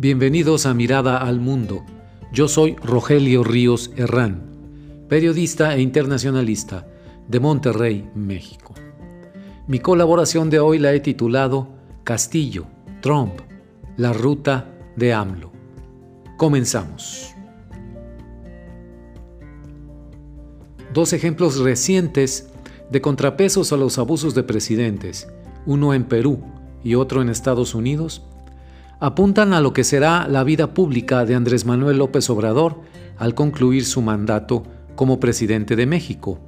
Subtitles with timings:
[0.00, 1.84] Bienvenidos a Mirada al Mundo.
[2.32, 4.44] Yo soy Rogelio Ríos Herrán,
[5.08, 6.86] periodista e internacionalista
[7.26, 8.74] de Monterrey, México.
[9.66, 11.70] Mi colaboración de hoy la he titulado
[12.04, 12.66] Castillo,
[13.00, 13.40] Trump,
[13.96, 15.50] la ruta de AMLO.
[16.36, 17.34] Comenzamos.
[20.94, 22.50] Dos ejemplos recientes
[22.88, 25.26] de contrapesos a los abusos de presidentes,
[25.66, 26.40] uno en Perú
[26.84, 28.22] y otro en Estados Unidos,
[29.00, 32.80] apuntan a lo que será la vida pública de Andrés Manuel López Obrador
[33.16, 34.64] al concluir su mandato
[34.96, 36.38] como presidente de México.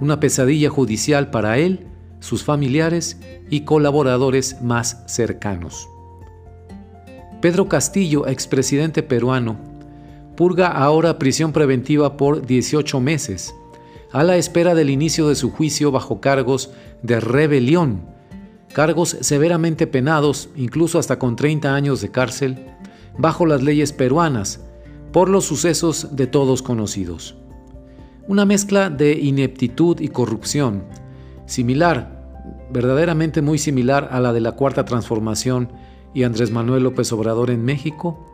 [0.00, 1.86] Una pesadilla judicial para él,
[2.20, 3.20] sus familiares
[3.50, 5.88] y colaboradores más cercanos.
[7.42, 9.58] Pedro Castillo, expresidente peruano,
[10.34, 13.54] purga ahora prisión preventiva por 18 meses,
[14.10, 16.70] a la espera del inicio de su juicio bajo cargos
[17.02, 18.13] de rebelión
[18.74, 22.66] cargos severamente penados, incluso hasta con 30 años de cárcel,
[23.16, 24.60] bajo las leyes peruanas,
[25.12, 27.36] por los sucesos de todos conocidos.
[28.26, 30.82] Una mezcla de ineptitud y corrupción,
[31.46, 32.34] similar,
[32.72, 35.70] verdaderamente muy similar a la de la Cuarta Transformación
[36.12, 38.26] y Andrés Manuel López Obrador en México,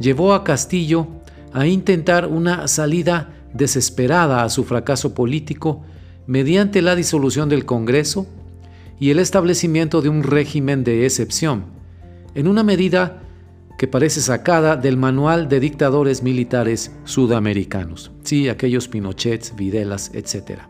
[0.00, 1.06] llevó a Castillo
[1.52, 5.82] a intentar una salida desesperada a su fracaso político
[6.26, 8.26] mediante la disolución del Congreso
[9.00, 11.66] y el establecimiento de un régimen de excepción,
[12.34, 13.22] en una medida
[13.78, 20.60] que parece sacada del manual de dictadores militares sudamericanos, sí, aquellos Pinochets, Videlas, etc.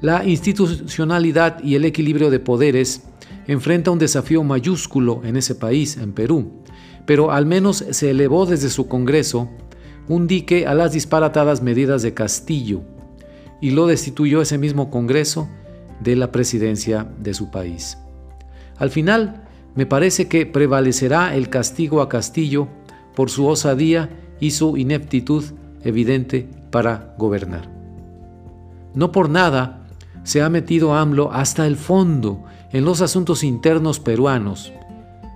[0.00, 3.02] La institucionalidad y el equilibrio de poderes
[3.46, 6.62] enfrenta un desafío mayúsculo en ese país, en Perú,
[7.04, 9.50] pero al menos se elevó desde su Congreso
[10.08, 12.82] un dique a las disparatadas medidas de Castillo
[13.60, 15.48] y lo destituyó ese mismo Congreso
[16.00, 17.98] de la presidencia de su país.
[18.76, 22.68] Al final, me parece que prevalecerá el castigo a Castillo
[23.14, 24.10] por su osadía
[24.40, 25.44] y su ineptitud
[25.82, 27.70] evidente para gobernar.
[28.94, 29.86] No por nada
[30.24, 34.72] se ha metido AMLO hasta el fondo en los asuntos internos peruanos.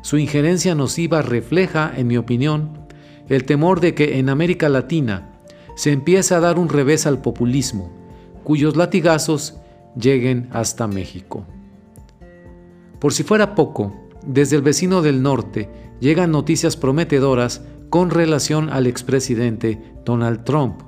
[0.03, 2.87] Su injerencia nociva refleja, en mi opinión,
[3.29, 5.31] el temor de que en América Latina
[5.77, 7.91] se empiece a dar un revés al populismo,
[8.45, 9.57] cuyos latigazos
[9.97, 11.45] lleguen hasta México.
[12.99, 13.93] Por si fuera poco,
[14.25, 15.69] desde el vecino del norte
[16.01, 20.83] llegan noticias prometedoras con relación al expresidente Donald Trump.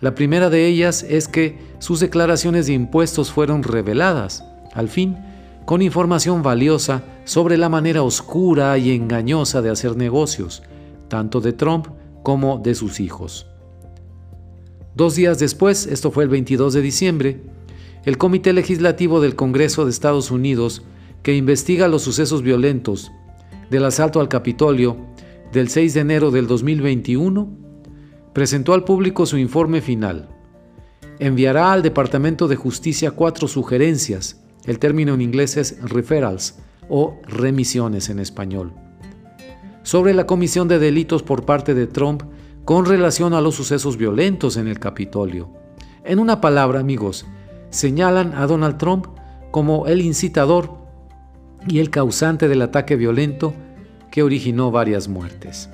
[0.00, 5.16] La primera de ellas es que sus declaraciones de impuestos fueron reveladas, al fin,
[5.64, 10.62] con información valiosa sobre la manera oscura y engañosa de hacer negocios,
[11.08, 11.88] tanto de Trump
[12.22, 13.46] como de sus hijos.
[14.94, 17.42] Dos días después, esto fue el 22 de diciembre,
[18.08, 20.82] el Comité Legislativo del Congreso de Estados Unidos,
[21.22, 23.12] que investiga los sucesos violentos
[23.68, 24.96] del asalto al Capitolio
[25.52, 27.50] del 6 de enero del 2021,
[28.32, 30.30] presentó al público su informe final.
[31.18, 38.08] Enviará al Departamento de Justicia cuatro sugerencias, el término en inglés es referrals o remisiones
[38.08, 38.72] en español,
[39.82, 42.22] sobre la comisión de delitos por parte de Trump
[42.64, 45.52] con relación a los sucesos violentos en el Capitolio.
[46.04, 47.26] En una palabra, amigos,
[47.70, 49.06] señalan a Donald Trump
[49.50, 50.78] como el incitador
[51.66, 53.54] y el causante del ataque violento
[54.10, 55.70] que originó varias muertes.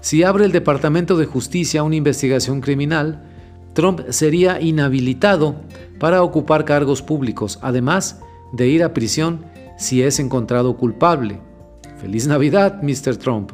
[0.00, 3.24] Si abre el Departamento de Justicia una investigación criminal,
[3.72, 5.56] Trump sería inhabilitado
[5.98, 8.20] para ocupar cargos públicos, además
[8.52, 9.44] de ir a prisión
[9.76, 11.40] si es encontrado culpable.
[12.00, 13.16] Feliz Navidad, Mr.
[13.16, 13.52] Trump.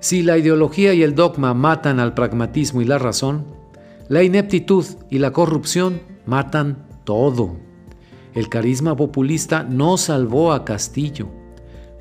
[0.00, 3.44] Si la ideología y el dogma matan al pragmatismo y la razón,
[4.12, 7.56] la ineptitud y la corrupción matan todo.
[8.34, 11.28] El carisma populista no salvó a Castillo,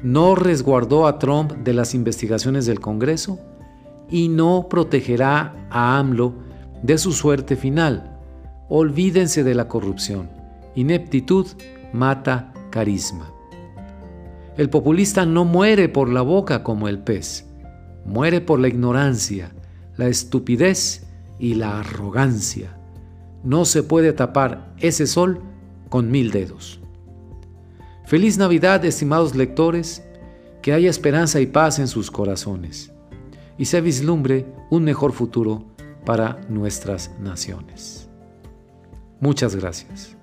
[0.03, 3.39] no resguardó a Trump de las investigaciones del Congreso
[4.09, 6.33] y no protegerá a AMLO
[6.83, 8.19] de su suerte final.
[8.67, 10.29] Olvídense de la corrupción.
[10.75, 11.47] Ineptitud
[11.93, 13.31] mata carisma.
[14.57, 17.47] El populista no muere por la boca como el pez,
[18.03, 19.53] muere por la ignorancia,
[19.95, 21.07] la estupidez
[21.41, 22.77] y la arrogancia.
[23.43, 25.41] No se puede tapar ese sol
[25.89, 26.79] con mil dedos.
[28.05, 30.03] Feliz Navidad, estimados lectores,
[30.61, 32.93] que haya esperanza y paz en sus corazones
[33.57, 35.65] y se vislumbre un mejor futuro
[36.05, 38.07] para nuestras naciones.
[39.19, 40.15] Muchas gracias.